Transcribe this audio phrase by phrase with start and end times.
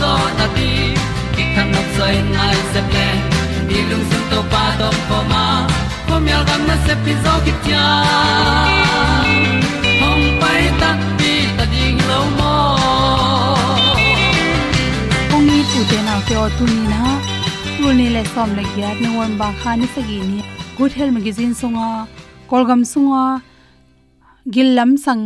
[0.00, 0.68] zo na ti
[1.34, 3.06] ki kan nok sai nai se ple
[3.68, 5.44] ni lung sun to pa to pa ma.
[6.08, 7.86] Ko myal gam na se pi zo ki tia
[10.00, 12.52] hom pai ta ti ta ding lo mo
[15.34, 17.00] ong ni tu te na ke o tu ni na
[17.76, 20.38] tu ni le som le ya ni won ba kha ni se gi ni
[20.78, 21.88] good health magazine songa
[22.50, 23.22] kolgam sunga
[24.54, 25.24] gil lam sang,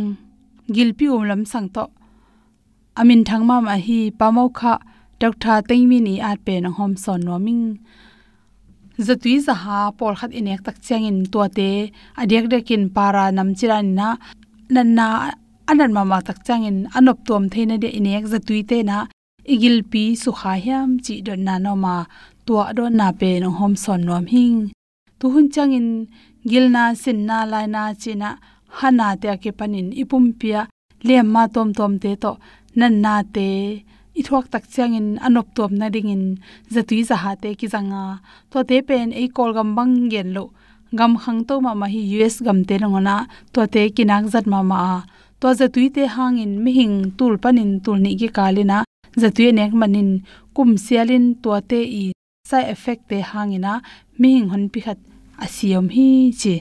[0.75, 1.83] gil pi um lam sang to
[2.99, 4.73] amin thangma ma hi pamau kha,
[5.21, 7.35] doctor tengmi ni at pe na hom son no
[9.07, 11.69] zatui za ha por khat inek tak chang in to te
[12.21, 14.07] adek dekin para nam chiran na,
[14.75, 15.07] nan na,
[15.69, 18.97] anan mama tak chang in, anop tom theina de inek zatui te na,
[19.53, 21.95] igil pi su kha hiam, chi don na no ma,
[22.45, 24.59] tua don na pe na hom son nom hing.
[25.19, 25.89] Tu hun chang in,
[26.49, 28.29] gil na sin na lai na china
[28.77, 30.61] hana te ke panin ipum pia,
[31.07, 32.31] lem ma tom tom te to
[32.79, 33.47] nan na te
[34.19, 36.23] i thuak tak chang in anop top na ding in
[36.73, 38.03] zatui za ha te ki zanga
[38.51, 40.43] to te pen ei kol gam bang gen lo,
[40.99, 43.15] gam khang to ma ma hi us gam te rangona
[43.53, 44.79] to te kinak zat ma ma
[45.41, 48.77] to zatui te hang in mi hing tul panin tul ni ki kalina,
[49.21, 50.09] zatui nek manin
[50.55, 52.05] kum sialin to te i
[52.49, 53.73] sai effect te hangina
[54.19, 54.99] mi hing hon pi khat
[55.45, 56.07] asiam hi
[56.41, 56.55] chi.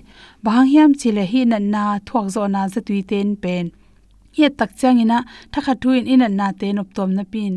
[0.44, 3.66] Bang hiam chi le hi na na thuak zo na zatui ten pen
[4.36, 5.18] he tak changina,
[5.52, 7.54] thakha thuin in na te nop tom na pin.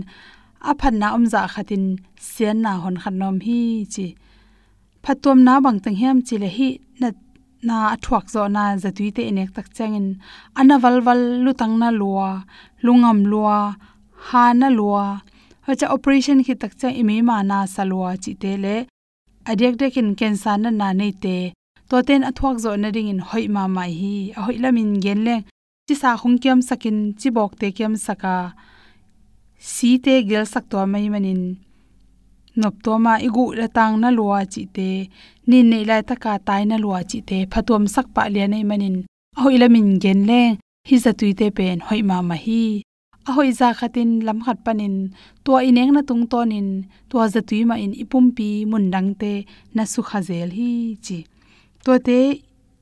[0.70, 1.84] A phan na om za khatin
[2.20, 3.60] sian na hon khan nom hi
[3.94, 4.08] chi.
[5.04, 6.70] Phatom na bang tang hem chi le hi
[7.02, 7.10] na
[7.68, 10.08] na athuak zo na zatui te inek tak changin.
[10.60, 12.30] Ana wal wal lutang na lua,
[12.86, 13.60] lungam lua,
[14.28, 15.06] ha na lua.
[15.66, 18.76] Hacha operation khi tak cha imi ma na salwa chi te le.
[19.50, 21.38] Adek dekin cancer na na nei te.
[21.90, 24.16] To ten athuak zo na ring in hoi ma mai hi.
[24.38, 25.44] A hoi lamin gen leng
[25.88, 28.36] chi sa khong kiam sakin chi bok te kiam saka
[29.74, 31.42] si te gel sak to mai manin.
[32.62, 34.88] Nop to ma igu la tang na luwa chi te
[35.50, 38.64] ni nei lai ta ka tai na luwa chi te phatom sak pa le nei
[38.70, 38.96] manin.
[39.38, 40.42] A hoi lamin gen le,
[40.88, 42.64] hi za tui te pen hoi ma ma hi.
[43.28, 44.96] A hoi za khatin lam khat panin
[45.44, 46.68] to ineng na tung tonin
[47.10, 49.32] to za tui ma in ipum pi mun dang te
[49.76, 50.72] na su kha zel hi
[51.06, 51.18] chi.
[51.86, 52.20] To te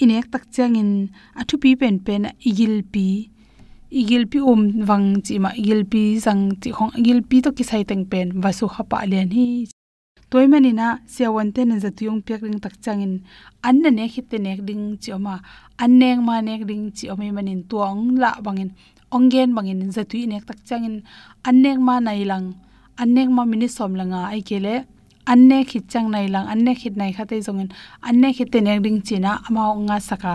[0.03, 0.91] inek tak changin
[1.39, 3.07] athu pi pen pen igil pi
[3.99, 7.63] igil pi om wang chi ma, igil pi sang chi khong, igil pi to ki
[7.69, 9.47] sai teng pen wasu kha pa len hi.
[10.31, 13.13] Toy mani na sewon te na zatiyong pek ring tak changin,
[13.67, 15.35] an na ne khit te nek ding chi oma
[15.83, 18.71] an neng ma nek ding chi omi manin tuang la bangin
[19.15, 20.95] ongen bangin zatui nek tak changin,
[21.47, 22.47] an nek ma nai lang,
[23.01, 24.75] an nek ma mini som langa ai kele
[25.33, 27.69] anne khit chang nai lang anne khit nai khate jongin
[28.09, 30.33] anne khit te ne ding china amao nga saka.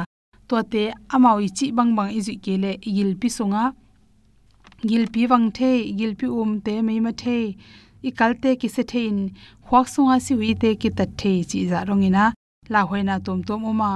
[0.49, 0.83] To te
[1.15, 3.65] amao i chi bang bang e izu kele igil pi sunga
[4.89, 7.39] gil pi wang the, gil pi um te me ma the.
[8.09, 9.17] I kalte ki se thein
[9.67, 12.25] khwak sunga si wi te ki ta the chi za rongina
[12.73, 13.91] la hoina tom tom uma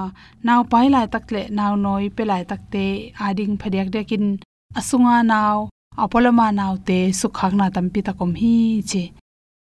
[0.46, 2.84] naw pai lai tak le naw noi pe lai tak te
[3.26, 4.24] ading phadek dekin
[4.78, 5.56] asunga naw
[6.02, 8.54] apolama naw te, sukhak na tampi takom hi
[8.90, 9.02] che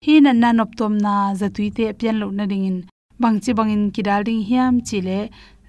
[0.06, 2.78] hi nan na nop tom na zatui te pian lo na ding in
[3.22, 5.20] bang chi bang in ki dal ding hiam chi le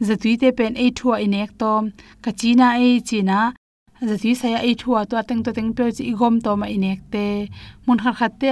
[0.08, 1.82] zatui te pen e thua in ek tom.
[2.24, 3.38] Ka kachina e china
[4.08, 7.00] zatui saya e thua to ateng to teng pe chi igom to ma in ek
[7.12, 7.26] te.
[7.86, 8.50] Mun khat khat te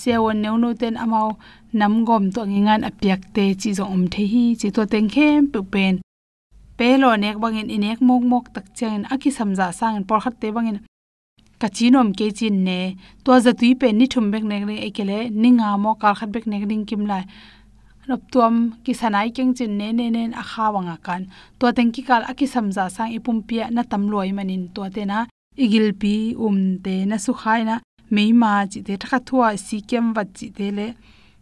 [0.00, 1.28] se won neu no ten amao
[1.78, 5.08] nam gom to ngi ngan apyak te chi zo om the hi chi to teng
[5.14, 5.94] khem pu pen.
[6.78, 10.48] Pe lo nek bangin inek mok mok tak chen aki samja sang por khat te
[10.56, 10.78] bangin
[11.62, 12.80] kachinom ke chin ne
[13.24, 16.46] to za tui pe ni thum bek nek ring ekele ninga mo kal khat bek
[16.52, 17.24] nek ring kim lai.
[18.08, 18.54] Nop tuam
[18.84, 21.22] ki sanai keng chin ne ne nen a kha wanga kan.
[21.58, 24.62] To teng ki kal aki samja sang e ipum pia na tam loi manin.
[24.74, 25.18] To te na,
[25.64, 26.14] igil pi
[26.46, 27.76] um te, na su khai na,
[28.14, 30.88] mei ma chi te, thakha thua, si kem wat chi te le.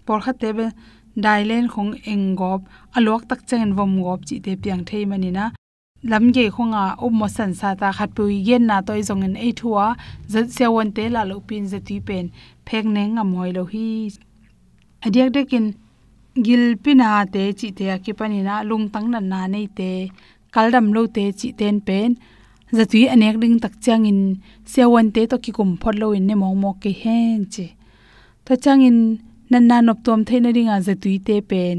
[0.06, 0.66] Por kha te be
[1.24, 2.60] dailen khong engop
[2.96, 5.44] alok tak chen vom gop chi te piang thei manina
[6.02, 9.34] lam lamge khonga um mo san sa ta khat pu yen na toy zong en
[9.36, 9.86] ei thua,
[10.32, 12.26] zat se won te la lo pin ze ti pen.
[12.66, 13.88] Phek ne nga moi lo hi.
[15.04, 15.66] Adiak de kin
[16.44, 19.90] gil pina te chi te a ki pani na lung tang na na nei te.
[20.54, 22.10] Kaldam lo te chi ten pen.
[22.76, 24.20] Zatui anek ding tak chang in
[24.72, 27.66] se won te to ki kum phot lo in ne mong mo ke hen che.
[28.44, 28.98] Ta chang in
[29.50, 31.76] nan na nop tom the na ringa zatui te pen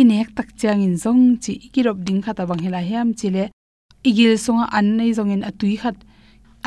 [0.00, 3.44] inek tak chang in zong chi ikirop ding khata bang hela hiam chile
[4.08, 5.96] igil songa an nei zong in atui khat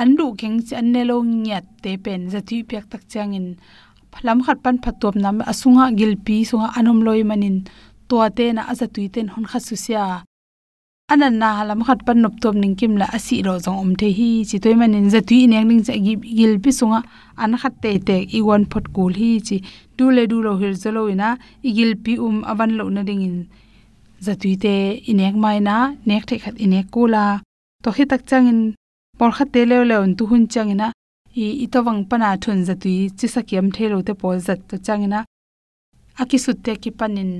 [0.01, 3.31] an du keng chi an ne lo nyat te pen za thui pek tak chang
[3.39, 3.47] in
[4.11, 7.57] phlam khat pan phatop nam asunga gilpi sunga anom loi manin
[8.09, 10.03] to te na aza tui ten hon kha su sia
[11.13, 14.09] anan na halam khat pan nop tom ning kim la asi ro jong om the
[14.17, 14.31] hi.
[14.49, 16.99] Chi toy manin za tui nek ning za gi gil pi sunga.
[17.43, 19.57] An khat te te i wan phot kul hi chi
[19.97, 21.29] du le du lo hir zalo ina.
[21.67, 23.37] I gil pi um awan lo na ding in
[24.25, 24.75] za tu te
[25.11, 25.75] inek mai na.
[26.09, 27.23] Nek the khat inek kula
[27.83, 28.59] to hi tak chang in
[29.17, 30.87] por khat te le le un tu hun chang ina.
[31.43, 35.19] I itawang pana thun za tu chi sakiam thelo te pol zat to chang ina.
[36.21, 37.31] Aki sut te ki panin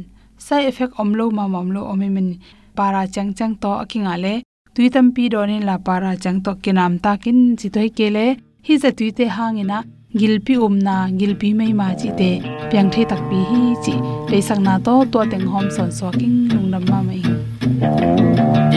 [0.45, 2.29] sai effect omlo ma mamlo omemin
[2.77, 4.33] para chang chang to akinga le.
[4.75, 8.25] Tuitam pi donin la para chang to kinam ta kin chi toy kele
[8.65, 9.77] hi za tuite hangina
[10.19, 12.31] gilpi umna gilpi mai ma chi te.
[12.69, 13.95] Pyang the tak pi hi chi.
[14.31, 17.21] Le sang na to to teng hom son so king lung nam ma mai.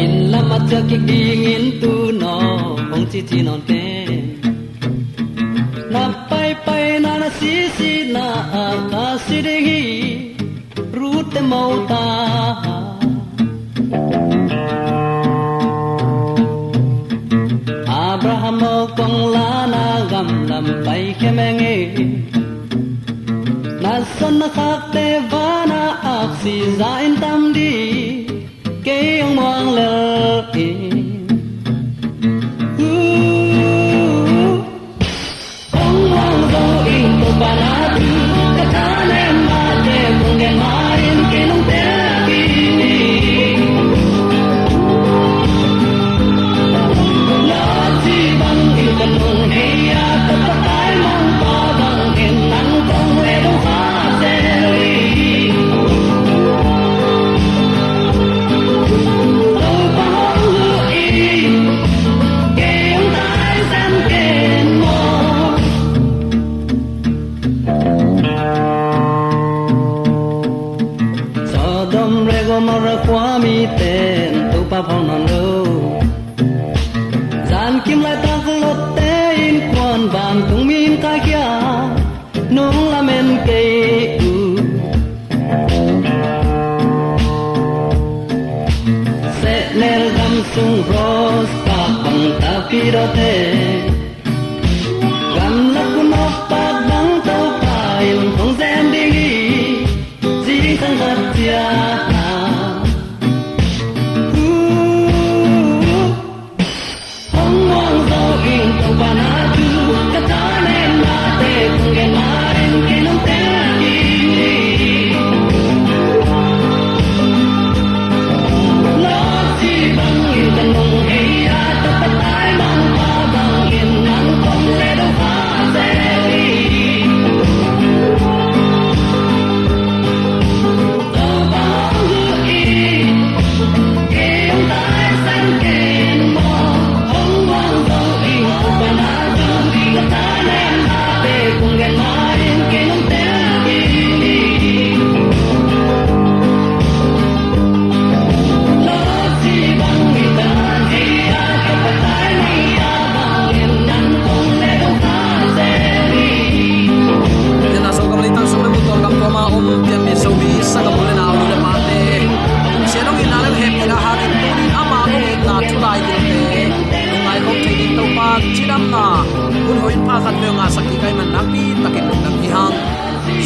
[0.02, 1.92] In la ma cha ki ding in tu
[2.22, 2.34] no
[2.90, 3.82] hong chi chi non te.
[5.92, 8.26] Na pai pai na na si si na
[8.64, 9.80] a ka si de hi
[10.98, 12.79] ru te mau ta
[21.38, 22.06] mengi ke menge
[23.82, 25.50] na son na khak te va
[29.76, 29.99] lel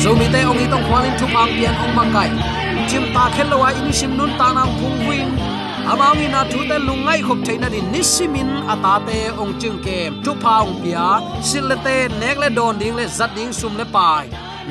[0.05, 2.29] zomi te ong i tong khwalin thum ang pian ong makai
[2.89, 5.31] chim ta khelwa in sim nun ta na phung win
[5.93, 10.33] amami na thu te lungai khop theina din nisimin ata te ong chung ke tu
[10.45, 11.07] paung pia
[11.49, 14.25] silate nekle don ding le zat ding sum le pai.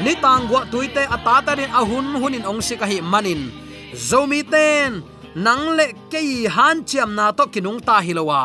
[0.03, 3.41] Ni tang gwa tuite ata ta din ahun hunin ong si ka hi manin.
[4.07, 5.01] Zomi ten
[5.45, 6.21] nang le ke
[6.55, 8.43] han chiam na to kinung ta hilowa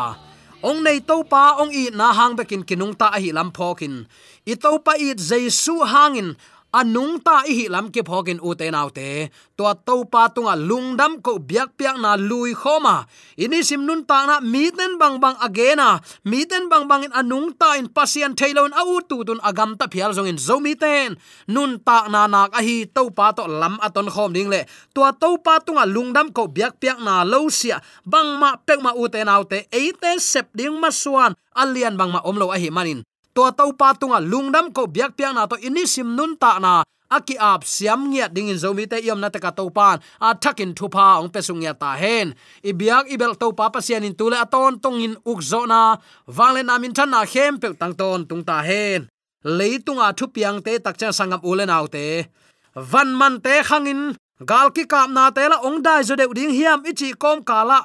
[0.68, 3.94] ong nei to pa ong i na hang bekin kinung ta a hi lam phokin
[4.42, 6.34] i to pa i jesu hangin
[6.72, 9.32] anung ta i lam ke phokin u te nau te.
[9.56, 13.08] To to pa tunga lungdam ko biak piak na lui khoma.
[13.40, 15.98] Ini sim nun ta na mi ten bang bang agena
[16.28, 19.88] mi ten bang bang in anung ta in pasian thailon au tu tun agam ta
[19.88, 21.16] phial zong in zo mi ten.
[21.48, 24.68] Nun ta na nak a hi to pa to lam aton khom ding le.
[24.92, 27.80] To to pa tunga lungdam ko biak piak na lo sia.
[28.04, 29.64] Bang ma pek ma u te nau te.
[29.72, 31.32] E te sep ding ma suan.
[31.56, 33.07] Alian bang ma om lo a hi manin
[33.38, 36.82] to to pa tunga lungdam ko biak piang na to inisim nun ta na.
[37.08, 40.02] Aki ap siam ngia ding in zomi te yom na te ka to pan.
[40.20, 42.34] A thakin thu pa ong pesung ya ta hen.
[42.66, 45.64] I biak i bel to pa pa sian in tule aton tong in uk zo
[45.70, 45.96] na.
[46.26, 49.06] Wangle na min than na hem pe tang ton tung ta hen.
[49.46, 52.26] Leitunga thu piang te tak cha sangam ule nau te.
[52.74, 54.18] Van man te khangin
[54.50, 57.78] gal ki kam na te la ong dai zo de ding hiam ichi kom kala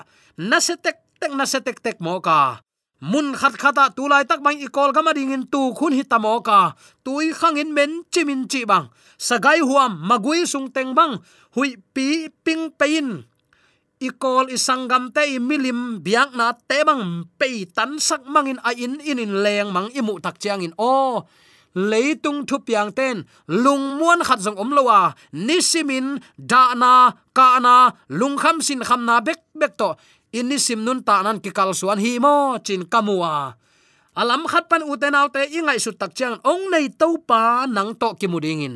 [0.49, 2.59] na se tek tek, na se tek tek mo ka
[3.03, 6.71] mun khat khata tulai tak bang ikol gama ding in tu khun hi tamoka
[7.03, 8.87] tui khang in men chimin chi bang.
[9.19, 11.19] Sagai huam magui sung teng bang.
[11.51, 13.27] Hui pi ping pein.
[13.99, 17.27] Ikol isangam te milim biak na te bang.
[17.39, 21.27] Pe tan sak mangin a in in in leng mang imu tak chiang in o,
[21.75, 23.27] leitung thu piang ten.
[23.51, 25.11] Lung muan khat jong om lowa.
[25.35, 27.91] Nisimin da na ka na.
[28.07, 29.91] Lung kham sin kham na bek bek to
[30.39, 33.55] inni sim nun ta nan ki kal suan hi mo, chin kamua
[34.21, 38.09] alam khat pan uten autte ingai su tak chang ong nei to pa nang to
[38.19, 38.75] ki mudingin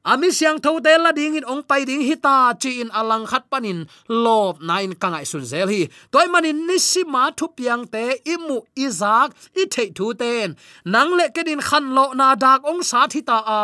[0.00, 3.44] ami siang tho te la ding in ong pai ding hita chi in alang khat
[3.52, 5.92] panin lop nine kangai sun zel hi.
[6.12, 10.56] Toy manin nisi ma thu piang te imu izak i thei thu ten.
[10.88, 13.62] Nang le ke din khan lo na dak ong sa thi ta a.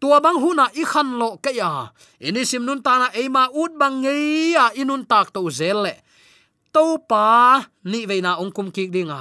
[0.00, 1.94] Tua bang huna i khan lo ke ya.
[2.18, 5.94] Ini sim nun ta na ema ut bang ngei ya inun tak to zel le
[6.74, 7.64] to pa.
[7.90, 9.20] Ni veina ong kum ki dinga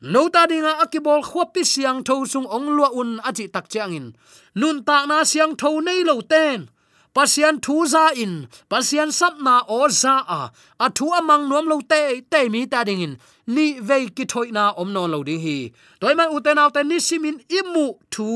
[0.00, 4.06] no ta dinga akibol khwapi siang tho sung ong lua un aji tak changin
[4.54, 6.70] nun ta na siang tho nei lo ten.
[7.14, 8.34] Pasian thu za in.
[8.70, 10.40] Pasian sap na o za a.
[10.84, 13.14] A thu amang nuam lo te te mi ta ding in.
[13.54, 15.58] Ni ve ki thoi na om non lo ding hi.
[16.00, 18.30] Toy man uten out ni simin imu thu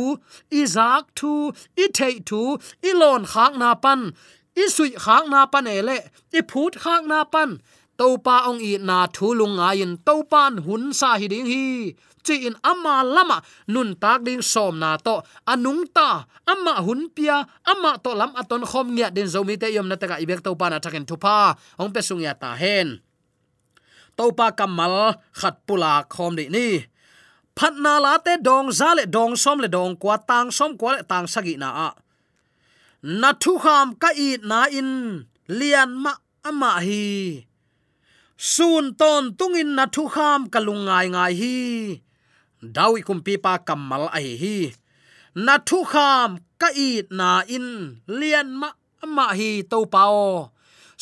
[0.61, 1.32] izak thu,
[1.82, 2.42] i thei thu,
[2.88, 4.00] i lon khak na pan,
[4.62, 5.99] i sui khak na pan ele
[6.38, 7.50] i phut khak na pan
[7.99, 11.92] topa ong i na thulung a in topan hun sa hi ding hi.
[12.22, 15.26] Chi in ama lama nun tak ding som na to.
[15.42, 19.90] Anung ta, ama hun pia, ama to lam aton khom nya den zomi te yom
[19.90, 21.58] na taka ibek topa na thaken thupa.
[21.82, 23.02] Ong pe sung ya ta hen.
[24.14, 26.68] Topa kamal khat pula khom ni ni.
[27.58, 30.90] Phat na la te dong za le dong som le dong kwa tang som kwa
[30.96, 31.90] le tang sagi na a.
[33.02, 34.90] Na thu kham ka i na in
[35.58, 36.12] lian ma
[36.46, 37.02] ama hi
[38.42, 41.54] sun ton tungin na thu kham kalung ngai hi.
[42.75, 44.56] Dawi kumpi pa kamal ai hi.
[45.46, 46.28] Na thu kham
[46.61, 47.66] ka i na in
[48.18, 48.68] lian ma
[49.16, 50.50] ma hi to pao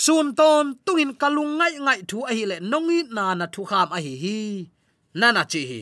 [0.04, 4.38] sun ton tungin kalung ngai thu ai le nongi na na thu kham ai hi
[5.20, 5.80] na na chi hi.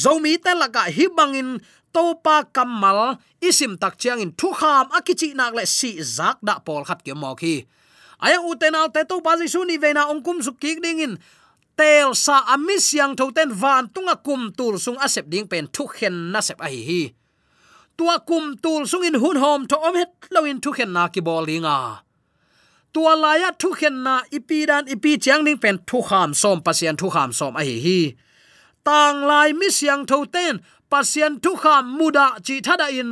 [0.00, 1.50] Zomi ta laka hi bangin
[1.94, 3.00] topa kamal
[3.48, 7.12] isim tak chiang in thu kham akichi nak le si zak da pol khat ke
[7.22, 7.54] mo khi
[8.20, 10.02] aya uten al te to bazi suni su ni ve na
[10.46, 11.18] su ki ding in
[11.76, 15.86] tel sa amis yang tho ten van tunga kum tul sung asep ding pen thu
[15.86, 17.02] khen na sep ai hi
[17.96, 21.08] tua kum tul sung in hun hom to om het lo in thu khen na
[21.08, 21.78] ki bolinga
[22.92, 26.96] tua laya thu khen na ipi dan ipi chiang ding pen thu kham som pasian
[27.00, 28.00] thu kham som ai hi hi.
[28.88, 30.54] Tang lai mi siang tho ten
[30.90, 33.10] pasian thu kham muda chi thada in.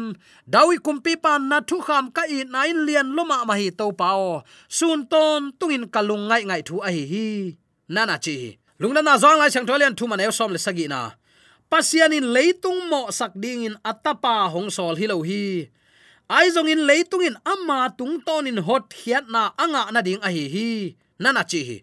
[0.52, 4.42] Dawi kumpi pan na thu kham ka i nain lian loma ma hi to pao
[4.68, 7.26] sun ton tungin kalung ngai ngai thu a hi hi.
[7.94, 8.36] Nana chi.
[8.80, 11.00] Lungna na zong lai chang tholian thu man eu som le sagi na.
[11.70, 15.66] Pasian in leitung mo sak ding in atapa hong sol hi lo hi.
[16.28, 20.22] Ai zong in leitung in amma tung ton in hot hiat na anga na ding
[20.26, 20.68] a hi hi.
[21.22, 21.78] Nana chi hi.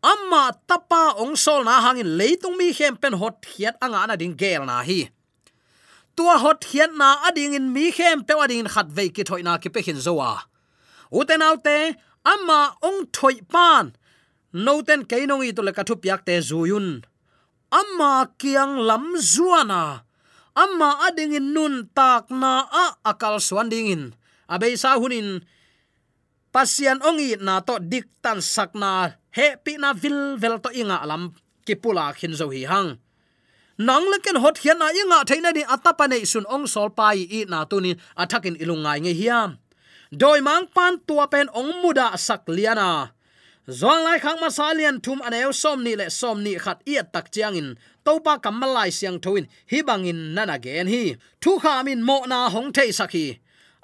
[0.00, 4.34] Amma tapa ong sol na hangin leitung mi khem pen hot hiat anga na ding
[4.40, 5.12] gel na hi
[6.20, 9.56] tua hot hian na ading in mi khem pe ading khat ve ki thoi na
[9.56, 10.44] ki pe hin zowa
[11.08, 11.96] uten autte
[12.32, 13.96] ama ong thoi pan.
[14.52, 17.00] No ten ke nong i to le ka thu piak te zuyun
[17.80, 20.04] ama kiang lam zuana
[20.62, 24.04] ama ading in nun tak na a akal swan ding in.
[24.52, 25.40] Abe sa hunin
[26.52, 31.32] pasian ongi na to dik tan sakna he pi na vil vel to inga lam
[31.64, 33.00] ki pula khin zo hi hang
[33.80, 37.40] nang leken hot hian na inga theina ni atapa nei sun ong sol pai i
[37.48, 39.50] na tunin athakin ilungai nge hiam.
[40.20, 43.16] Doi mang pan tua pen ong muda sak liana
[43.80, 47.32] zong lai khang ma salian thum aneu som ni le som ni khat i tak
[47.32, 47.68] chiang in.
[48.04, 51.16] Topa kamalai siang thoin hi bangin nana gen hi.
[51.40, 53.26] Thu kha min mo na hong thei sakhi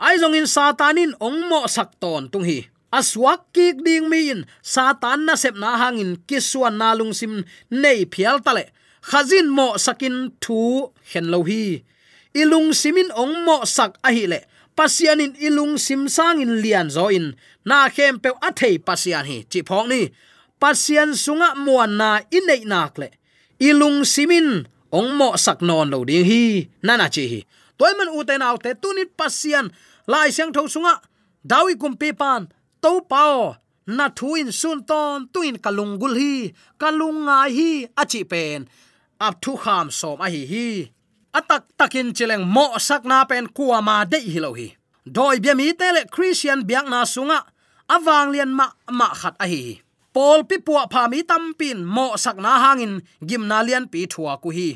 [0.06, 2.68] ai zong in satanin ong mo sak ton tung hi.
[2.92, 4.40] Aswak kik ding mi in.
[4.60, 8.75] Satan na sep na hangin kiswan na lung sim nei phial tale
[9.08, 10.58] khazin mo sakin thu
[11.10, 11.62] hen lo hi.
[12.40, 14.40] Ilung simin ong mo sak a hi le.
[14.76, 17.26] Pasianin ilung sim sang in lian zo in.
[17.68, 19.36] Na khem pe a thei pasian hi.
[19.50, 20.00] Chi phok ni.
[20.62, 23.08] Pasian sunga muan na inei nak le.
[23.68, 24.48] Ilung simin
[24.98, 26.42] ong mo sak non lo ding hi.
[26.86, 27.40] Na na chi hi.
[27.78, 29.66] Toy man u te nau te tunit pasian.
[30.12, 30.94] Lai siang tho sunga.
[31.50, 32.42] Dawi kum pe pan.
[32.82, 33.56] To pao.
[33.96, 36.32] Na thuin sun ton tuin kalungul hi.
[36.80, 37.70] Kalunga hi
[38.02, 38.60] achi pen
[39.20, 40.66] ap thu kham som a hi hi.
[41.38, 44.68] Atak takin chileng mo sak na pen kuama de hi lo hi.
[45.06, 47.38] Doi bia mi tele christian biak na sunga.
[47.94, 48.66] Awang lian ma
[48.98, 52.94] ma khat a hi pol pi puwa pha mi tam pin mo sak na hangin
[53.28, 54.68] gim na lian pi thua ku hi.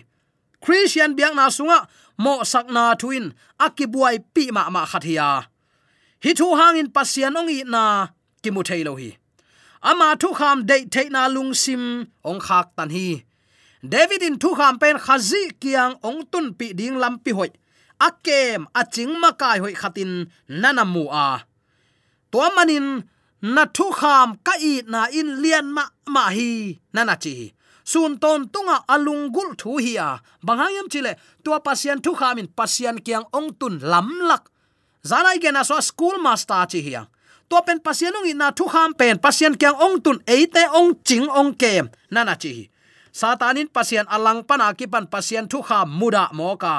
[0.65, 1.79] Christian biak na sunga,
[2.21, 3.33] mo sak na thuin
[3.65, 5.29] akibuai pi ma ma khat hiya
[6.25, 7.83] hi thu hangin pasian ong i na
[8.43, 9.11] kimu thailo hi.
[9.91, 11.83] Ama thu kham de the na lung sim
[12.31, 13.09] ong khak tan hi
[13.83, 17.51] david in thu kham pen khazi kiang ong tun pi ding lam pi hoi.
[18.01, 21.45] Akem aching ma kai hoi khatin nanamu a.
[22.33, 23.05] To manin,
[23.43, 27.53] na thu kham ka i na in lian ma ma hi, nana chi.
[27.85, 30.21] Sun ton tunga alungul thu hi a.
[30.47, 31.13] Bangayam chile,
[31.45, 34.43] tua pasian thu khamin pasian kiang ong tun lam lak.
[35.05, 37.09] Zanai gena so school master chi hiang
[37.51, 41.53] to pen pasian ina thu kham pen pasian kyang ong tun eite ong ching ong
[41.59, 42.70] kem, nana chi
[43.13, 46.77] satanin pasian alang pana ki pan pasian thu kham muda moka.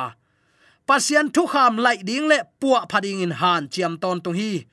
[0.87, 4.65] Pasian thu kham lai ding le puwa phading in han chiam ton tung hi.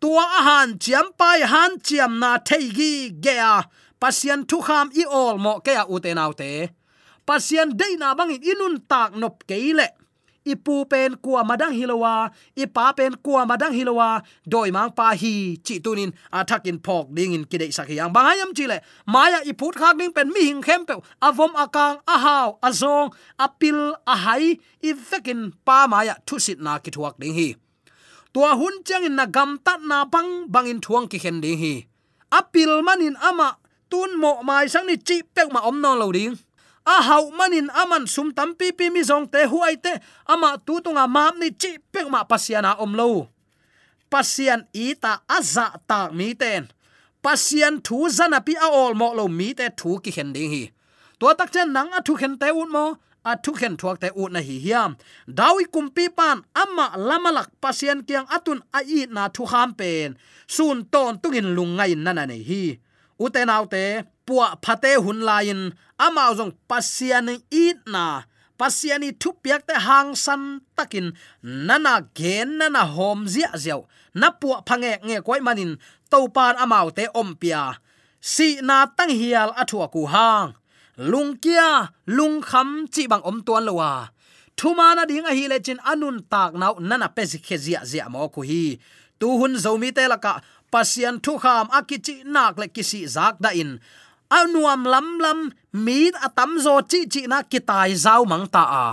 [0.00, 2.92] Tua han chiam pai han chiam na theigi
[3.24, 3.54] ge a
[4.00, 6.50] pasian thu kham i ol mo ke a u te nau te
[7.26, 9.86] pasian deina bangin inun tak nop keile
[10.44, 15.80] ipu pen kwa madang hilowa ipa pen kwa madang hilowa doi mang pa hi chi
[15.80, 20.52] tunin athakin phok ding in kidei sakyang bangayam chile, maya iput khak ding pen mi
[20.52, 23.08] hing khem pe avom akang ahaw azong,
[23.40, 27.56] apil, ahai ifekin pa maya thusit na ki thuak ding hi
[28.36, 31.56] tua hun chang in na gam tat na bang bang in thuang ki khen ding
[31.56, 31.74] hi
[32.28, 33.56] apil manin ama,
[33.88, 36.36] tun mo mai sang ni chi pek ma om no lo ding
[36.84, 39.92] a hau manin aman sum tam pi pi mi zong te huai te,
[40.32, 43.28] ama tu tunga map ni chi pek ma pasiana om lo.
[44.12, 46.68] Pasian ita aza ta mi ten.
[47.24, 50.64] Pasian thu zana pi a ol mo lo mi te thu ki hen ding hi.
[51.18, 52.86] To tak chen nang a thu khen te un mo,
[53.30, 54.90] a thu khen thuak te u na hi hiam.
[55.38, 60.10] Dawi kumpi pan ama lamalak pasian kiang atun a i na thu ham pen.
[60.54, 62.64] Sun ton tungin lungai nana nei hi.
[63.24, 63.84] Uten autte
[64.26, 65.60] puwa phate hun lain
[65.98, 68.24] amao jong pasian i na,
[68.58, 73.80] pasiani thu piak te hang san takin, nana gen nana hom zia zeu
[74.14, 75.72] na puwa phange nge koi manin
[76.10, 77.62] topan amao te ompia
[78.24, 80.56] si na tang hial athua ku hang.
[80.96, 84.08] Lung kia, lung kham chi bang om tuan lowa.
[84.56, 88.08] Thuma na ding a hi le chin anun tak nau nana pe khe zia zia
[88.08, 88.78] mo ku hi.
[89.20, 90.40] Tu hun zomi te laka,
[90.72, 93.70] pasian thu kham akichi nak le kisi zak da in
[94.38, 95.38] anuam lam lam
[95.84, 98.86] mit atam zo chi chi na kitai zau mang ta a.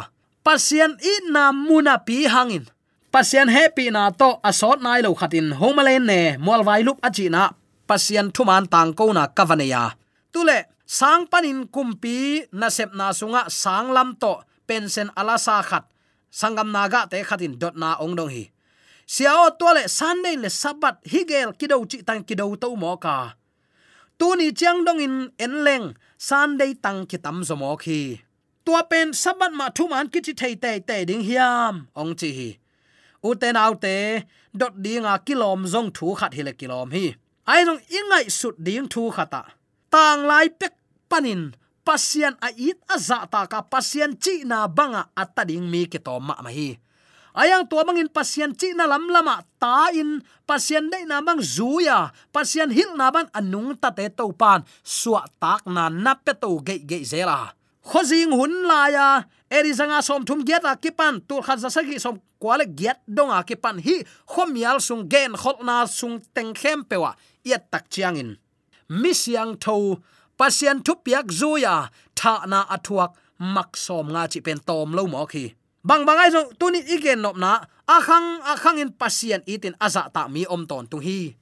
[0.46, 2.66] Pasien i na muna pi hangin.
[3.14, 5.48] Pasien happy na to asot nai lo khatin.
[5.60, 7.44] Homalen ne molwai lup achi na
[7.90, 9.84] pasien thuman tang ko na kavaneya
[10.32, 15.84] tule, sang panin kumpi na sep na sunga sang lam to pensen ala sa khat.
[16.32, 18.48] Sangam naga te khatin dot na ong dong hi.
[19.04, 23.36] Siao to le sunday le sabat higel kidau chi tang kidau to mo ka
[24.22, 25.86] tu ni chiang dong in en leng
[26.28, 28.22] sunday tang ki tam zo mo khi.
[28.66, 32.30] Tua pen sabat ma thu man ki chi thei te te ding hiam, ong chi
[32.38, 32.50] hi.
[33.28, 33.96] U te nau te,
[34.60, 37.06] dot dinga kilom zong thu khat hi le kilom hi.
[37.52, 39.42] Ai nong ingai sut ding thu khata.
[39.94, 40.74] Tang lai pek
[41.10, 41.42] panin
[41.86, 46.14] pasian a it a za ta ka pasien chi na banga atading mi ki to
[46.28, 46.70] ma ma hi
[47.38, 52.12] ayang tua mangin pasien chi na lam lama ta in pasien dei na bang zuya
[52.34, 56.60] pasien hil na ban anung ta te to pan suwa tak na na pe to
[56.68, 57.54] ge ge zela
[57.90, 59.08] khozing hun la ya
[59.50, 63.78] erizanga som thum get a kipan tur khaza sa gi som kwale get donga kipan
[63.86, 63.96] hi
[64.32, 67.12] khomial sung gen khol na sung teng khem pewa
[67.44, 68.32] yat tak chiang in.
[68.90, 69.98] Misyang tho,
[70.38, 71.76] pasien thu piak zuya
[72.16, 75.46] tha na athuak mak som nga chi pen tom lo mo khi
[75.82, 80.46] bang bangai zo tuni igen nop na akhang akhang in pasian itin aza ta mi
[80.46, 81.36] om ton tu hi.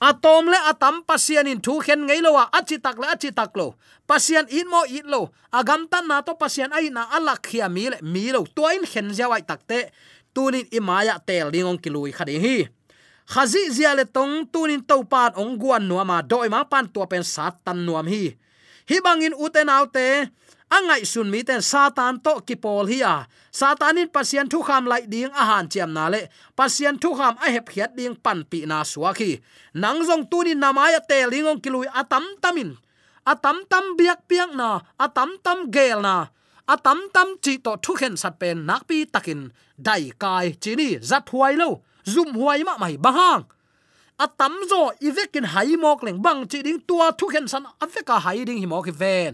[0.00, 3.52] Atom le atam pasian in thu khen ngei lo wa achi tak le achi tak
[3.52, 3.76] lo.
[4.08, 7.92] Pasian in mo it lo agam tan na to pasian ai na alak khia mi
[7.92, 8.48] le, mi lo.
[8.56, 9.92] To in khen jawai takte
[10.32, 12.56] tunin imaya tel lingong kilui khadi hi.
[13.28, 17.20] Khazi zia le tong tunin to pan ong guan nuama doi ma pan to pen
[17.20, 18.32] sat tan nuam hi.
[18.88, 20.32] Hi bangin uten autte
[20.76, 23.16] angai sun mi ten satan to ki pol hi a.
[23.52, 26.20] Satanin pasien thu kham lai ding a han chem na le.
[26.58, 29.30] Pasien thu kham a hep khiat ding pan pi na suwa khi.
[29.74, 32.70] Nang jong tunin namaya te lingong kilui atam tamin.
[33.32, 36.16] Atam tam biak piak na atam tam gel na.
[36.74, 39.40] Atam tam chi to thu khen sat pen nak pi takin.
[39.86, 41.70] Dai kai chini zat huai lo.
[42.12, 43.44] Zum huai ma mai bahang
[44.20, 48.44] atam zo ivekin hai mok leng bang chi ding tua thu khen san aveka hai
[48.44, 49.32] ding hi mok ven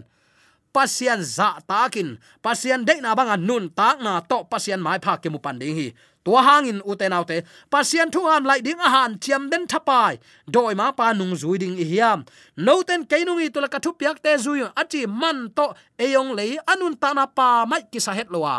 [0.77, 2.21] pasian za takin.
[2.45, 5.73] Pasian de na banga nun tak na to pasian mai pha ke mu pan ding
[5.73, 5.89] hi.
[6.21, 7.37] Tua hangin uten autte
[7.73, 10.13] pasian thu ham lai ding a han chiam den thapai.
[10.45, 12.19] Doi ma pa nung zui ding hiam.
[12.65, 15.65] No ten keinung i tula ka thu piak te zui achi man to
[15.97, 18.55] eyong lei anun ta na pa mai ki sa het lowa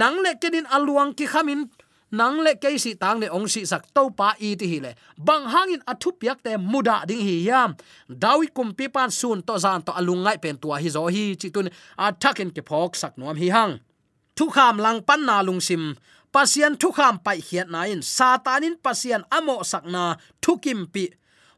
[0.00, 1.60] nang le kedin aluang ki khamin
[2.12, 4.92] nang le ke si tang ne ong si sak to pa i ti hi le.
[5.16, 7.72] Bang hangin athu piak te muda ding hi yam.
[8.06, 11.24] Dawi kum pi pan sun to zan to alungai pen tua hi zo hi.
[11.40, 13.80] Chi tun a thakin ke phok sak nom hi hang.
[14.36, 15.96] Thu kham lang pan na lung sim.
[16.32, 18.04] Pasian thu kham pai hiat na in.
[18.04, 20.04] Satanin pasian amo sakna
[20.42, 21.08] thu kim pi.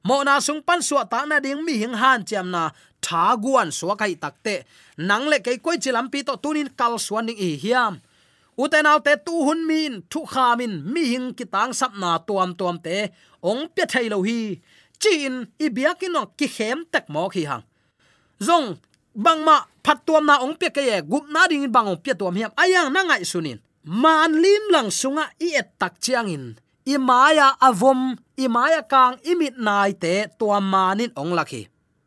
[0.06, 2.70] Mo na sung pan suwa ta na ding mi hing han cham na
[3.02, 4.62] tha guan suwa kai takte
[4.98, 7.98] nang le ke koi chilam pi to tunin kal suan ding hi hiam
[8.62, 12.76] uten autte tu hun min thu khamin mi hing ki tang sap na tuam tuam
[12.86, 12.96] te,
[13.50, 14.38] ong pe thai lo hi
[15.02, 17.64] chin i biakin no ki khem tak mo khi hang.
[18.46, 18.66] Zong,
[19.24, 22.34] bangma phat tuam na ong pe ke ye, gup na ding bang ong pe tuam
[22.38, 22.50] hiam.
[22.62, 23.58] Ayang na ngai sunin.
[23.84, 29.16] Man lim lang sunga i et tak chiang in i maya avom i maya kang
[29.24, 31.62] imit nai te tuam manin ong lakhi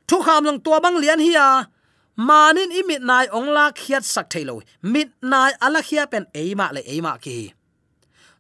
[0.08, 1.34] thu kham long tua bang lian hi
[2.18, 6.82] manin imit nai ong la khiat sak thailo mit nai ala khia pen eima le
[6.94, 7.54] eima ki.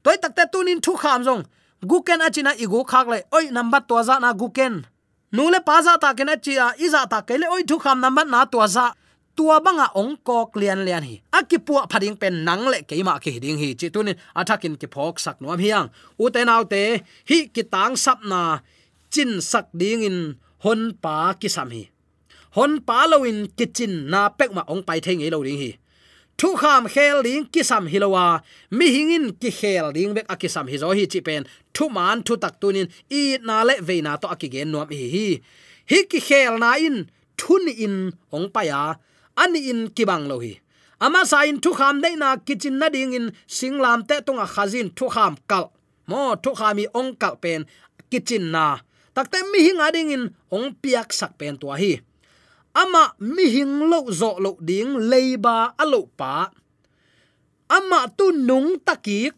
[0.03, 1.43] Toy takte tunin thu kham jong
[1.89, 4.73] guken achina igu khak le, oi, number to za na guken.
[5.31, 8.45] Nule pa za ta ken achi a iza ta kele oi, thu kham number na
[8.45, 8.93] to za.
[9.37, 11.21] Tua banga ong ko klian lian hi.
[11.37, 13.69] Akipua phading pen nang le keima ke hiding hi.
[13.79, 15.87] Chi tunin athakin ki phok sak nuam hiang
[16.17, 16.81] u te nau te,
[17.29, 18.41] hi, ki tang sap na,
[19.13, 20.17] chin sak ding in
[20.65, 21.83] hon pa ki sam hi
[22.57, 25.71] hon palowin kitchen na pek ma ong pai theng lo ding hi.
[26.39, 28.25] Thu kham khel ding kisam hilowa
[28.77, 31.43] mi hingin ki khel ding bek akisam hi zo hi chi pen.
[31.75, 32.87] Thu man thu tak tunin
[33.19, 35.27] i na le ve na to akigen nom hi hi.
[35.89, 36.97] Hi ki khel na in
[37.39, 37.95] thun in
[38.35, 38.81] ong pa ya
[39.43, 40.53] ani in kibang lo hi.
[41.05, 43.25] Ama sa in thu kham dei na kitchen na ding in
[43.57, 45.65] singlam te tunga khazin thu kham kal.
[46.09, 47.61] Mo thu khami ong kal pen
[48.11, 48.65] kitchen na.
[49.15, 50.23] Takte mi hinga ding in
[50.55, 51.93] ong piak sak pen to hi
[52.77, 56.53] ama mi hing lo zo lo ding leiba alo pa.
[57.67, 59.33] Ama tu nung takik.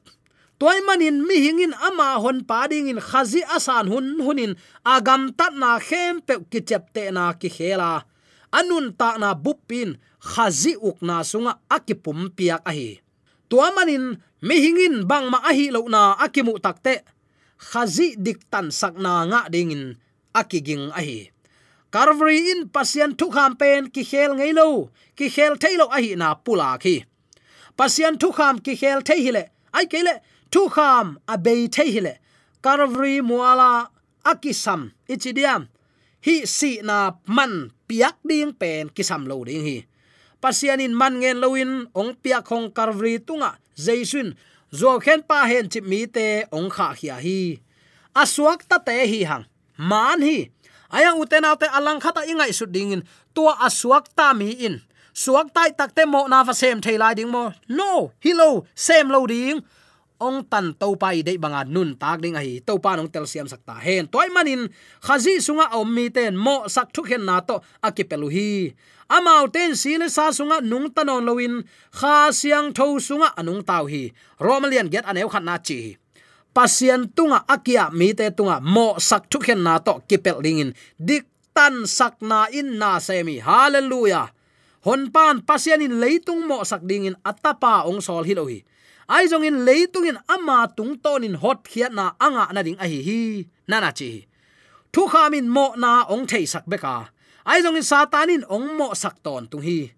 [0.60, 4.60] Toy manin mi hingin ama hon pa ding in khazi asan hun hunin.
[4.84, 8.04] Agam tat na khem pe ki chep te na ki khela.
[8.52, 13.00] Anun ta na bupin khazi uk na sunga akipum piak ahi.
[13.50, 17.02] tua manin mi hingin bang ma ahi lo na akimu takte
[17.58, 19.98] khazi dik tan sak na nga dingin
[20.32, 21.34] akiging ahi
[21.92, 26.16] carvery in pasian thu kham pen ki khel ngei lo, ki khel thailo a hi
[26.16, 26.96] na pula khi.
[27.78, 29.44] Pasian thu kham ki khel thei hi le,
[29.78, 30.16] ai ke le
[30.52, 32.14] thu kham a be thei hi le.
[32.64, 33.72] Calvary muala
[34.32, 34.82] akisam
[35.14, 35.62] ichidiam
[36.26, 39.78] hi si na man piak ding pen kisam lo ding hi.
[40.42, 44.36] Pasian in man ngen loin ong piak khong carvery tunga, jaisun
[44.80, 47.60] zo khen pa hen chip mi te ong kha khia hi.
[48.16, 49.46] Aswak ta te hi hang,
[49.78, 50.38] man hi
[50.90, 53.02] aya uten autte alang khata ingai su dingin.
[53.34, 54.82] Tua asuak ta mi in.
[55.14, 57.52] Suak tai takte mo na fa sem thailai ding mo.
[57.68, 59.60] No hilo sem lo ding.
[60.20, 63.48] Ong tan to pai de banga nun tak ding ai to pa nong tel siam
[63.48, 64.04] sakta hen.
[64.12, 64.68] Toy manin
[65.00, 68.76] khazi sunga om mi ten mo sak thu khen na to akipelu hi.
[69.10, 71.64] Amau ten sile sa sunga nung tanon loin
[72.00, 74.12] kha siang tho sunga anung tau hi.
[74.40, 75.98] Romalian get aneu khat na chi
[76.56, 81.26] pasian tunga akia mi te tunga mo sak thu khen na to kipel dingin dik
[81.54, 83.44] tan sak na in na semi.
[83.44, 84.32] Hallelujah.
[84.88, 88.48] Hon pan pasian in leitung mo sak dingin atapa ong sol hi lo
[89.10, 92.80] ai jong in leitung in ama tung ton in hot khiat na anga na ding
[92.80, 93.00] a hi.
[93.04, 93.22] Hi
[93.68, 94.24] na na chi.
[94.94, 97.10] Thu khamin mo na ong thei sak beka.
[97.50, 99.92] Ai jong in satanin ong mo sak ton tung hi.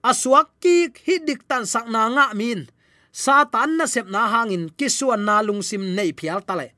[0.00, 2.64] Aswak ki hi dik tan sak na nga min
[3.14, 6.74] satan na sep na hangin kisuan na lungsim nei phial tale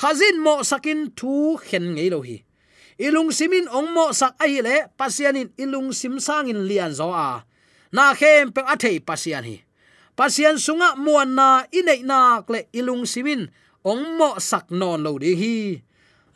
[0.00, 2.42] khazin mo sakin thu khen ngei lo hi.
[2.98, 7.42] Ilung simin ong mo sak ai le, pasianin ilung sim sangin lian zo a.
[7.94, 9.62] Na khem pe a pasian hi.
[10.14, 13.50] Pasian sunga muan na inei na kle ilung simin
[13.82, 15.56] ong mo sak non lo di hi.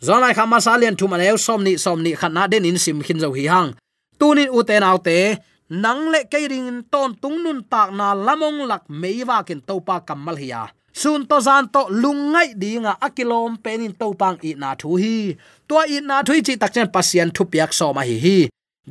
[0.03, 3.23] Zonai khama salian thu ma le som ni som ni khana den in sim khin
[3.23, 3.75] zo hi hang.
[4.19, 5.39] Tunin uten autte
[5.71, 10.37] nang le ke ring ton tung nun tak na lamong lak meiwa kin topa kamal
[10.37, 15.37] hiya sun to zan to lungai dinga akilom penin topang i na thu hi.
[15.69, 18.39] To i na thu chi tak chen pasien thu piak so ma hi hi.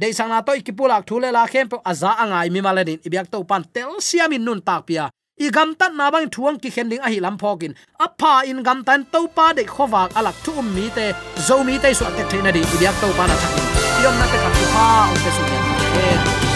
[0.02, 3.00] Dei sang na to ikipulak thu le la khem pe aza angai mi male in
[3.08, 5.06] ibyak to pan tel siamin nun tak pia
[5.46, 7.74] i gam tan na bang thuang ki khending a hi lam phokin
[8.06, 11.06] apha in gam tan to pa de khowak alak thu um mi te
[11.48, 13.66] zo mi te so te thena di ibyak to pa na thakin
[14.04, 16.46] yom na te ka pha ha o te su ne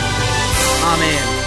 [0.91, 1.40] Amen.